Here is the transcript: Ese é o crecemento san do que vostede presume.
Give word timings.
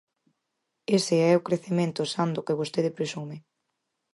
Ese 0.97 1.15
é 1.31 1.33
o 1.35 1.43
crecemento 1.47 2.01
san 2.13 2.29
do 2.35 2.45
que 2.45 2.59
vostede 2.59 2.95
presume. 2.97 3.37